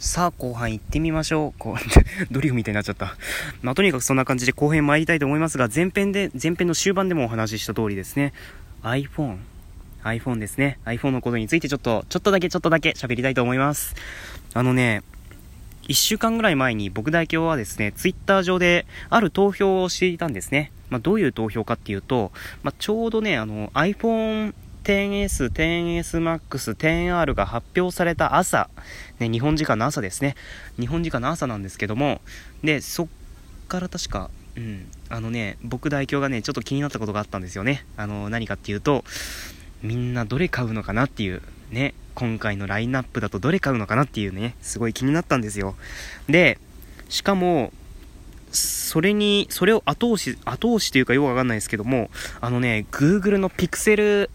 [0.00, 1.58] さあ、後半行ってみましょう。
[1.58, 1.76] こう、
[2.32, 3.18] ドリフみたいになっちゃった。
[3.60, 8.32] まあ、とにかくそんな感じで後編参りたいと思いますが、前編で、前編の終盤でもお話しした通りですね。
[8.82, 9.36] iPhone。
[10.02, 10.78] iPhone ですね。
[10.86, 13.94] iPhone のことについてちょっと、ちょっとだけちょっとだけ喋りたいと思います。
[14.54, 15.02] あのね、
[15.82, 20.72] 1週間ぐらい前に僕代表はですね、Twitter 上である投票をしていたんですね。
[20.88, 22.32] まあ、どういう投票かっていうと、
[22.62, 24.54] まあ、ちょうどね、あの、iPhone、
[24.84, 28.68] 10S、10SMAX、10R が発表された朝、
[29.18, 30.34] ね、日本時間の朝ですね。
[30.78, 32.20] 日本時間の朝なんですけども、
[32.62, 33.08] で、そっ
[33.68, 37.84] から確か、うん、あのね、僕代表がね、ちょっと気になったことがあったんですよね。
[37.96, 39.04] あの、何かっていうと、
[39.82, 45.74] みんなどれ買うのかなっていう、ね、今回のラインナップだとどれ買うのかなっていうね、すごい気になったんですよ。
[46.28, 46.58] で、
[47.08, 47.72] しかも、
[48.52, 54.28] それに、それを後押し、後押しというかよくわかんないですけども、あのね、Google の Pixel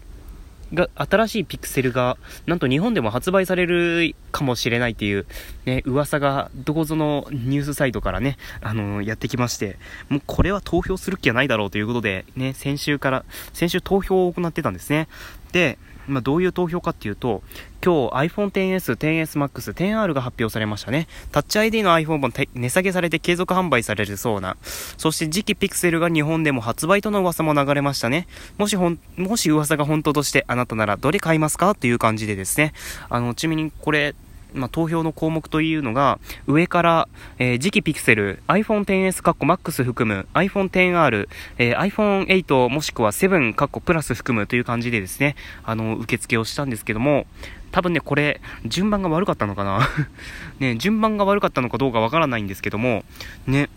[0.74, 2.16] が、新しいピクセルが、
[2.46, 5.26] なんと日本でも発売されるかもしれないっていう、
[5.64, 15.08] ね、噂が、どこぞのニュースサイトからね、あのー、やってきまして、もうこれは投票する気はないだろうということで、ね、先週から、先週投票を行ってたんですね。
[15.52, 17.42] で、まあ、どういう投票かっていうと、
[17.84, 21.06] 今日 iPhone XS、XS Max、10R が発表されましたね。
[21.30, 24.56] タッチ ID の iPhone も値下げされて継続販売されるそうな。
[24.96, 28.26] そして次期 Pixel が日本でも発売との噂も流れましたね。
[28.58, 31.74] もしほん、もし噂が本当としてあなたならどれ買いますか？
[31.74, 32.72] という感じでですね。
[33.08, 34.14] あの、ちなみにこれ、
[34.56, 47.26] まあ、投票の項目というのが、上から、えー、次期ピクセル、iPhone XS カッコ MAX 含む、iPhone XR、えー、iPhone 8もしくは7カッコプラス含むという感じでですね、あの、受付をしたんですけども、
[47.72, 49.88] 多分ね、これ、順番が悪かったのかな
[50.58, 53.04] ね、順番が悪かったのかどうかわからないんですけども、
[53.46, 53.68] ね、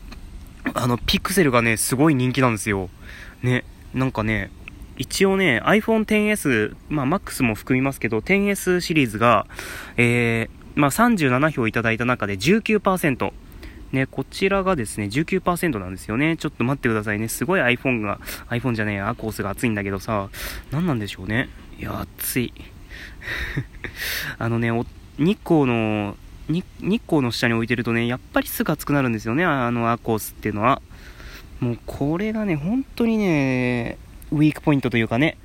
[0.73, 2.89] あの、ピクセルがね、すごい人気なんですよ。
[3.43, 4.51] ね、なんかね、
[4.99, 9.47] 一応ね、iPhone XS、まあ MAX も含みますけど、XS シリーズが、
[9.95, 13.33] えー、まあ、37票いただいた中で19%。
[13.91, 16.37] ね、こちらがですね、19%なんですよね。
[16.37, 17.27] ちょっと待ってくださいね。
[17.27, 20.29] すごい iPhone が、iPhone じゃねえやアコースが熱いんだけどさ、
[20.71, 21.49] 何なんでしょうね。
[21.79, 22.53] いや、熱い。
[24.39, 24.71] あのね、
[25.17, 26.15] 日光の、
[26.47, 30.81] 日光の下に置いてるとね、やっぱりすぐ熱くなるんですよね、あのアコースっていうのは。
[31.59, 33.97] もうこれがね、本当にね、
[34.31, 35.37] ウィークポイントというかね、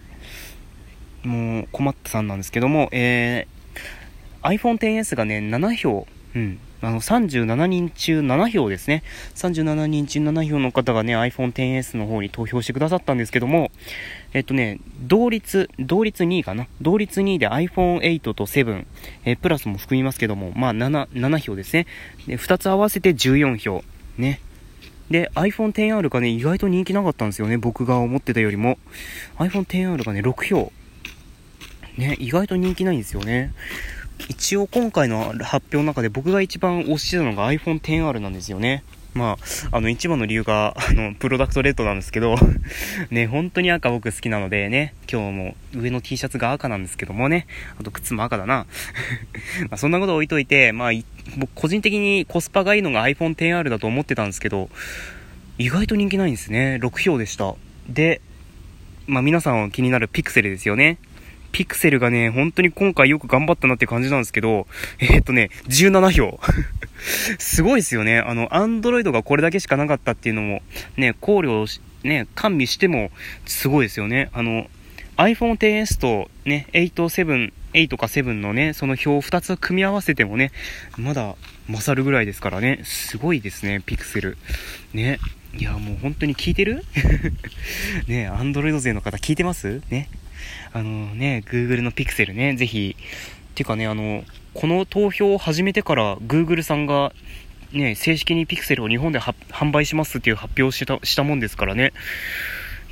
[1.25, 3.49] もう困ったさんなんですけども、え
[4.45, 9.03] iPhone XS がね、7票、うん、あの、37人中7票ですね。
[9.35, 13.71] 37人中7票の方がね、iPhone XS の方に投票してくださったんですけども、
[14.35, 16.67] えっとね、同率、同率2位かな？
[16.83, 18.85] 同率2位で iPhone8 と7、
[19.25, 21.87] えプラスも含みますけども、まあ7、7票ですね。
[22.27, 23.83] で、2つ合わせて14票。
[24.19, 24.41] ね。
[25.11, 27.57] で、iPhone XR がね、意外と人気なかったんですよね。
[27.57, 28.79] 僕が思ってたよりも。
[29.39, 30.73] iPhone XR がね、6票。
[31.97, 33.53] ね、意外と人気ないんですよね。
[34.29, 38.85] 一応今回の発表の中で僕が一番推してたのが iPhone XR なんですよね。
[39.15, 39.39] ま
[39.71, 42.35] あ、あの、一番の理由が、 あの、プロダクトレッドなんですけど
[43.11, 47.47] ね、本当に赤僕好きなのでね、今日も上の T シャツが赤なんですけどもね、
[47.79, 48.67] あと靴も赤だな。
[49.71, 50.91] ま、そんなこと置いといて、まあ、
[51.37, 54.69] 僕個人的にコスパがいいのが iPhone XR だと思ってたんですけど、
[55.59, 56.81] 意外と人気ないんですね。
[56.83, 57.55] 6票でした。
[57.89, 58.21] で、
[59.07, 60.99] まあ皆さん気になるピクセルですよね。
[61.55, 64.67] ピクセルがね、本当に今回よく頑張ったなって感じなんですけど、
[64.99, 66.41] えー、っとね、17票。
[67.39, 68.19] すごいですよね。
[68.19, 70.63] あの、アンドロイドがこれだけしかなかったっていうのも、
[70.97, 73.13] ね、考慮し、ね、加味しても、
[73.47, 74.31] すごいですよね。
[74.33, 74.69] あの、
[75.17, 80.51] iPhone XS とね、8、7、8か7のね、その表を2つ組み合わせてもね、
[80.97, 81.37] まだ
[81.69, 84.39] 勝るぐらいですからね、すごいですね、ピクセル。
[84.93, 85.21] ね。
[85.57, 86.85] いや、もう本当に聞いてる？
[88.09, 89.83] ね、アンドロイド勢の方聞いてます？
[89.89, 90.09] ね。
[90.73, 92.97] あのね、Google の Pixel ね、ぜひ、
[93.55, 94.25] てかね、あの、
[94.55, 97.13] この投票を始めてから Google さんが、
[97.73, 101.93] ね、正式に Pixel を日本で販売しますっていう発表をしたしたもんですからね。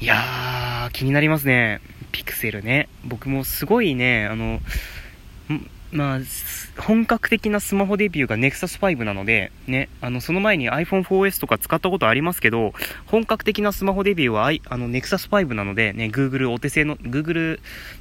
[0.00, 1.80] いやー、気になりますね。
[2.10, 2.88] ピクセルね。
[3.04, 4.60] 僕もすごいね、あの、
[5.92, 6.18] まあ、
[6.80, 12.72] 本格的なスマホデビューが Nexus 5なので、ね、あの、その前に iPhone 4S とか使ったことありますけど、
[13.04, 17.60] 本格的なスマホデビューは、あの、Nexus 5なので、ね、Google お手製の、Google、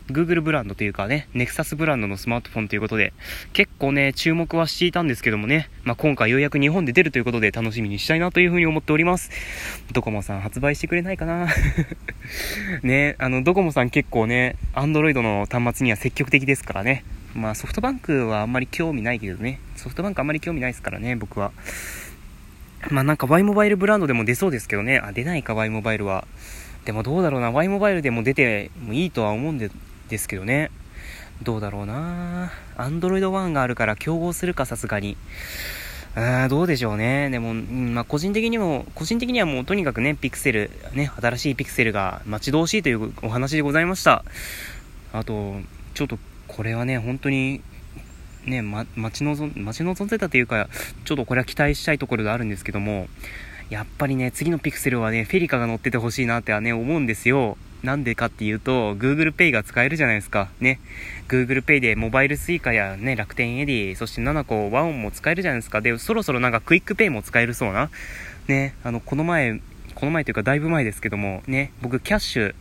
[0.09, 3.11] Google ブランドというかね、Nexus ブランドのスマートフォンということで、
[3.51, 9.31] 結構ね、注目はしていたんですけどもね、まあ、今回ようやく日本で出るということで楽しみにしたいなというふうに思っております。
[9.91, 11.49] ドコモさん発売してくれないかな？
[12.83, 17.03] ね、あの、ドコモさん結構ね、Android の端末には積極的ですからね、
[17.35, 19.59] まあソフトバンクはあんまり興味ないけどね。
[19.75, 21.51] ソフトバンクあんまり興味ないですからね、僕は。
[22.89, 24.99] まあなんか Y モバイルブランドでも出そうですけどね。
[24.99, 26.25] あ、出ないか Y モバイルは。
[26.85, 27.51] でもどうだろうな。
[27.51, 29.69] Y モバイルでも出てもいいとは思うんで
[30.09, 30.71] ですけどね。
[31.43, 35.17] どうだろうなアンドロイド1があるから競合するか、さすがに。
[36.13, 37.29] あどうでしょうね。
[37.29, 44.23] でも、まあ、個人的にも、個人的にはもうとにかくね、ピクセル、ね、新しいピクセルが待ち遠しいというお話でございました。
[45.13, 45.55] あと、
[45.93, 46.19] ちょっと、
[46.51, 47.61] これはね、本当に、
[48.45, 50.67] ね、ま、待ち望ん、待ち望んでたというか、
[51.05, 53.07] ちょっとこれは期待したいところであるんですけども、
[53.69, 57.57] やっぱりね、次のピクセルはね、フェリカが乗っててほしいなってはね、思うんですよ。
[57.83, 60.49] なんでかっていうと、Google Pay が使えるじゃないですか。
[60.59, 60.79] ね。
[61.29, 65.81] Google Pay でモバイル Suica やね、楽天 Edy、そして nanaco、WAON も使えるじゃないですか。
[65.81, 67.89] で、そろそろなんか QUICPay も使えるそうな。
[68.47, 68.75] ね。
[68.83, 69.61] あの、この前、
[69.95, 72.55] この前というかだいぶ前ですけども、ね、僕 Kyash、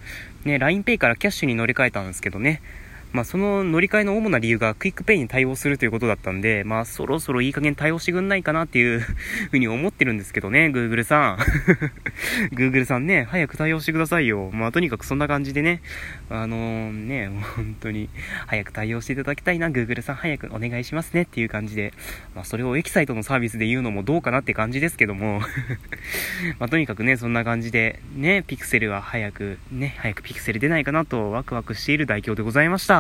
[0.44, 2.62] ね、LINEPay からキャッシュに乗り換えたんですけどね、
[3.12, 9.00] まあ、その乗り換えの主な理由がクイックペイに対応するということだったんで、まあ、そろそろいい加減対応してくんないかなっていう
[9.50, 11.38] ふうに思ってるんですけどね、Google さん。
[12.54, 14.50] Google さんね、早く対応してくださいよ。
[14.52, 15.82] まあ、とにかくそんな感じでね、
[16.28, 18.08] あのー、ね、本当に、
[18.46, 21.92] 早く対応していただきたいな、Google さん早くお願いしますねっていう感じで、
[22.34, 25.40] まあ、それをエキサイトのサービスで言うのもどうかなって感じですけども
[26.58, 32.99] まあ、とにかくね、そんな感じで、ね、ピクセルは早く、ね、早くピクセル出ないかなとワクワクしている代表でございました。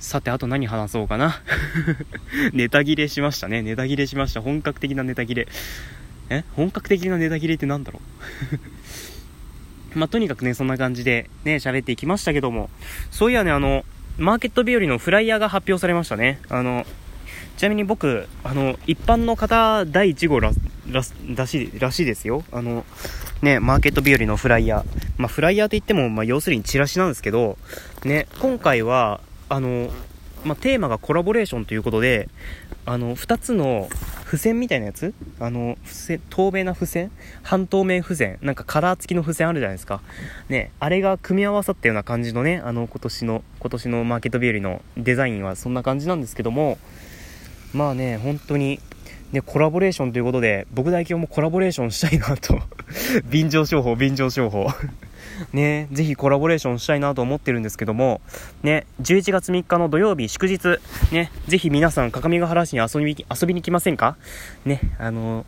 [0.00, 1.40] さて、あと何話そうかな。
[2.52, 3.62] ネタ切れしましたね。
[3.62, 4.42] ネタ切れしました。
[4.42, 5.46] 本格的なネタ切れ。
[6.30, 6.44] え？
[6.56, 8.00] 本格的なネタ切れって何だろ
[9.94, 9.98] う？
[9.98, 12.70] まあ、とにかくね、そんな感じでね、喋っていきましたけども。
[13.10, 13.84] そういやね、あの、
[14.18, 16.40] マーケット日和のフライヤーが発表されましたね。
[16.48, 16.86] あの、
[17.56, 20.50] ちなみに僕、あの、一般の方第1号ら、
[20.90, 21.02] ら、
[21.36, 22.42] らしい、らしいですよ。
[22.50, 22.84] あの、
[23.42, 24.84] ね、マーケット日和のフライヤー。
[25.18, 27.58] まあ、フライヤーといっても、まあ、要するにチラシなんですけど、
[28.04, 29.88] ね、今回は、あの、
[30.44, 32.28] ま、テーマがコラボレーションということで、
[32.84, 33.88] あの、2つの
[34.24, 35.14] 付箋みたいなやつ？
[35.38, 37.12] あの、付箋、透明な付箋？
[37.44, 38.38] 半透明付箋？
[38.42, 40.00] なんかカラー付きの付箋あるじゃないですか。
[40.48, 46.78] ね、あれが組み合わさったような感じのね、あの、今年の、今年のマーケット日和のデザインはそんな感じなんですけども、
[47.72, 48.80] まあね、本当に、
[49.30, 52.58] ね、コラボレーションということで、僕代表もコラボレーションしたいなと。
[53.30, 54.66] 便乗商法、便乗商法。
[55.52, 58.20] ね、ぜひコラボレーションしたいなと思ってるんですけども、
[58.62, 60.78] ね、11月3日の土曜日祝日、
[61.10, 64.16] ね、ぜひ皆さん、各務原市に遊び遊びに来ませんか？
[64.64, 65.44] ね、あの、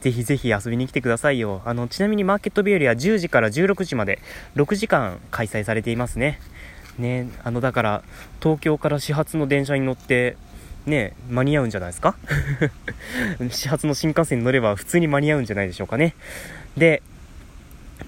[0.00, 1.62] ぜひぜひ遊びに来てくださいよ。
[1.64, 4.20] あの、ちなみにマーケット日和は10時から16時まで
[4.56, 6.38] 6時間開催されていますね。
[6.98, 8.02] ね、あの、だから、
[8.42, 10.36] 東京から始発の電車に乗って、
[10.86, 12.16] ね、間に合うんじゃないですか？
[13.50, 16.14] 始発の新幹線に乗れば普通に間に合うんじゃないでしょうかね。
[16.76, 17.02] で、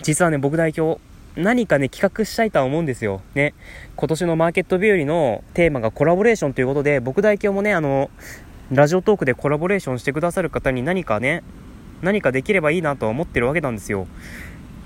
[0.03, 1.00] 実はね、僕代表、
[1.37, 3.21] 何かね、企画したいとは思うんですよ。
[3.35, 3.55] ね。
[3.97, 8.11] 今年のマーケット日和のテーマがコラボレーションということで、僕代表もね、あの、
[8.73, 11.43] ラジオトークでコラボレーションしてくださる方に何かね、
[12.03, 14.07] 何かできればいいなとは思ってるわけなんですよ。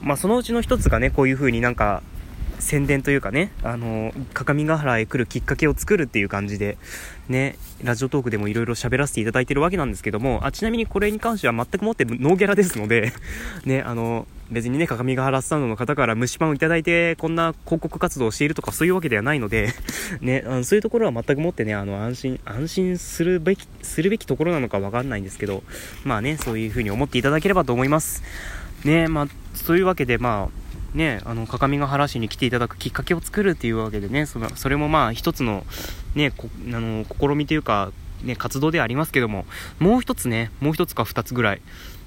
[0.03, 2.03] まあ、そのうちの一つがね、こういう風になんか、
[2.63, 6.79] 宣伝というかね、あの、各務原へ来るきっかけを作るっていう感じで、
[7.29, 13.13] ね、ラジオトークでもいろいろ喋らせていただいてるわけなんですけども、あ、ちなみにこれに関しては全くもってノーギャラですので
[13.67, 19.75] ね、あの、別にね、各務原スタンドの方から蒸しパンをいただいて、こんな広告活動をしているとかそういうわけではないので
[20.23, 25.65] ね、あのそういうところは全くもってね、あの、安心、安心するべき、するべきところなのかわかんないんですけど、
[26.05, 28.23] まあね、そういう風に思っていただければと思います。
[28.85, 30.62] ね、まあ、そういうわけで、まあ、
[30.95, 35.65] ね、あの、各務原市に来ていただくきっかけを作るっていうわけでね、そのそれもまあ一つの、
[36.15, 37.93] ね、こあの、試みというか、
[38.23, 39.47] ね、活動ではありますけども、
[39.79, 41.61] もう一つね、もう一つか二つぐらい、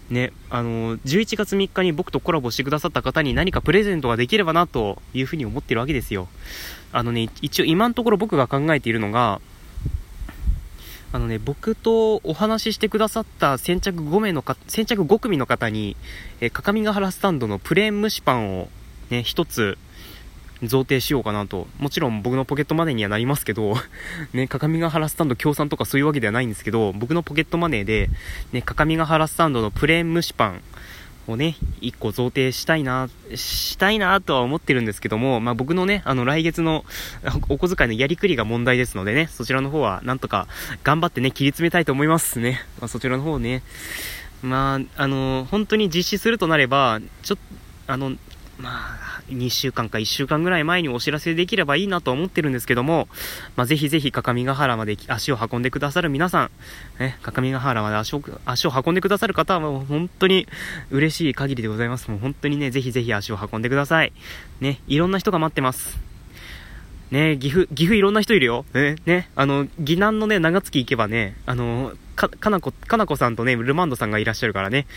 [0.09, 6.27] ね、あの、11月3日に僕とコラボしてくださった方に何かプレゼントができればなというふうに思ってるわけですよ。
[6.91, 9.41] あのね、一応今のところ僕が考えているのが、
[11.11, 15.95] あのね、僕とお話ししてくださった先着5名のか、先着5組の方に、
[16.41, 18.67] えー、かかみがはらスタンドのプレーン蒸しパンを
[19.09, 19.77] ね、一つ、
[20.63, 21.67] 贈呈しようかなと。
[21.79, 23.75] もちろん僕のポケットマネーにはなりますけど、
[24.33, 28.09] ね、かかみがはらスタンド協賛とかそういうわけではないんですけど、僕のポケットマネーで、
[28.51, 30.61] ね、かかみがはらスタンドのプレーン蒸しパン
[31.27, 36.85] をね、一個贈呈したいな、したいなとは思ってるんですけども、まあ僕のね、あの来月の
[37.49, 40.47] お小遣いのやりくりが問題ですのでね、そちらの方はなんとか
[40.83, 42.61] 頑張ってね、切り詰めたいと思いますね。
[42.79, 43.63] まあそちらの方ね、
[44.41, 48.13] まあ、あの、本当に実施するとなれば、ちょっと、あの、
[48.57, 53.07] まあ、2週間か1週間ぐらい前にお知らせできればいいなと思ってるんですけども、
[53.55, 56.51] まあ、ぜひぜひ、各務原まで足を運んでくださる皆さん、
[56.99, 60.47] ね、各務原まで足を、足を運んでくださる方はもう本当に
[60.89, 62.09] 嬉しい限りでございます。
[62.09, 64.13] もう本当にね、ぜひぜひ足を運んでください。
[64.61, 65.99] ね、いろんな人が待ってます。
[67.11, 68.65] ね岐阜、岐阜いろんな人いるよ。
[68.73, 74.87] ね、ね、あの、岐南のね、長月行けばね、あの、か、かなこ、かなこさんとね、ルマンドさんがいらっしゃるからね、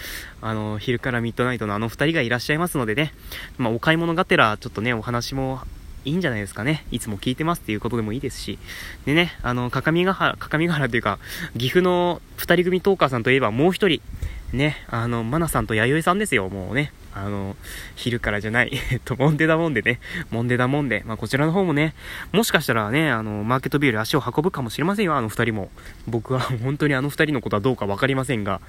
[0.40, 3.12] あの、昼からミッドナイトのあの二人がいらっしゃいますのでね、
[3.56, 5.60] まあ、お買い物がてら、ちょっとね、お話も
[6.04, 6.86] いいんじゃないですかね。
[6.90, 8.58] いつも聞いてますっていうことでもいいですし。
[9.04, 11.18] でね、あの、かかみがはら、かかみがはらというか、
[11.56, 14.00] 岐阜の二人組トーカーさんといえばもう一人、
[14.52, 16.92] ね、あの、まなさんと弥生さんですよ、もうね。
[17.24, 17.56] あの、
[17.96, 21.94] 昼からじゃない、えっと、もんでだもんでね、もんでだもんで、まあ、こちらの方もね、
[22.32, 25.70] もしかしたらね、あの、マーケットビューで足を運ぶかもしれませんよ、あの二人も。
[26.06, 28.60] 僕は本当にあの二人のことはどうかわかりませんが、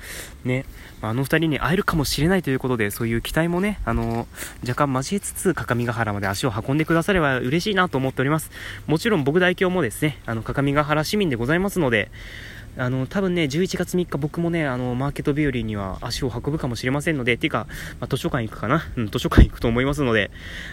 [0.44, 0.65] ね、
[1.01, 4.27] あの二人に会えるかもしれないということで、そういう期待もね、あの、
[4.68, 8.51] 若干交えつつ、各務原まで足を運んでくだされば嬉しいなと思っております。
[8.88, 12.12] もちろん僕代表もですね、あの、各務原市民でございますので、
[12.77, 17.67] あの、多分ね、11月3日僕もね、あの、マーケット日和には足を運ぶかもしれませんので、ていうか、
[17.99, 20.31] まあ、図書館行くかなうん、図書館行くと思いますので、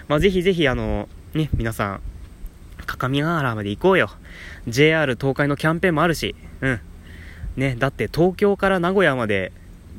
[0.08, 2.00] まあ、ぜひぜひ、あの、ね、皆さん、
[2.86, 4.10] 各務原まで行こうよ。
[4.68, 6.80] JR 東海のキャンペーンもあるし、うん。
[7.56, 9.52] ね、だって東京から名古屋まで、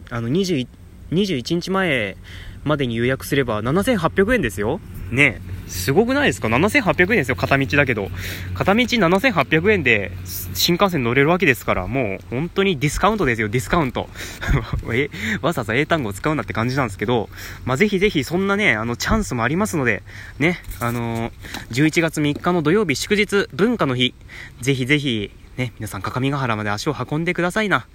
[0.09, 0.67] あの、21、
[1.11, 2.17] 21日前
[2.63, 4.79] までに予約すれば7800円ですよ。
[5.11, 8.09] ねすごくないですか ?7800 円ですよ、片道だけど。
[8.53, 10.11] 片道7800円で
[10.53, 14.09] 新幹線乗れるわけですから、もう本当にディスカウントですよ、ディスカウント。
[14.93, 15.09] え、
[15.41, 17.29] わざわざ英単語を使うなって感じなんですけど、
[17.65, 20.03] まあ、ぜひぜひそんなね、あの、チャンスもありますので、
[20.39, 24.13] ね、あのー、11月3日の土曜日祝日、文化の日、
[24.61, 27.87] ぜひぜひ、ね、皆さん、各務原まで足を運んでくださいな。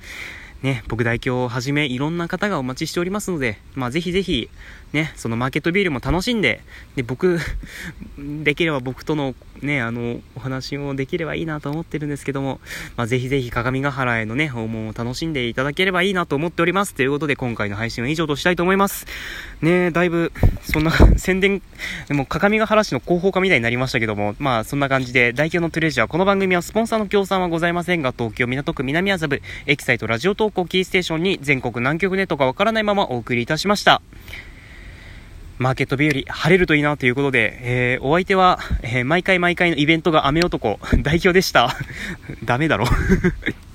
[0.62, 4.48] ね、僕代表をはじめいろんな方がお待ちしておりますので、まあぜひぜひ、
[4.92, 6.60] ね、そのマーケットビールも楽しんで、
[6.96, 7.38] で、僕、
[8.18, 12.60] できれば僕とのね、あの、お話をできればいいなと思ってるんですけども、
[12.96, 16.94] まあぜひぜひ鏡ヶ原へのね、訪問を楽しんでいただければいいなと思っております。
[16.94, 19.06] ということで今回の配信は以上としたいと思います。
[19.62, 21.62] ね、だいぶ、そんな 宣伝、
[22.08, 34.02] でも鏡ヶ原市の広報課みたいになりましたけども、まあそんな感じで、代表のトレジャー、この番組はスポンサーの協賛はございませんが、東京港区南麻布、エキサイトラジオ投稿キーステーションに全国南極ネットがわからないままお送りいたしました。
[35.58, 41.76] マーケット日和、晴れるといいなということで、えー、お相手は、えー、毎回毎回のイベントが雨男、代表でした。
[42.44, 42.86] ダメだろ